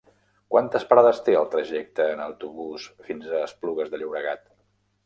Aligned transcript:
Quantes 0.53 0.85
parades 0.93 1.19
té 1.27 1.35
el 1.41 1.45
trajecte 1.57 2.09
en 2.15 2.25
autobús 2.27 2.89
fins 3.11 3.31
a 3.37 3.47
Esplugues 3.51 3.95
de 3.95 4.03
Llobregat? 4.05 4.47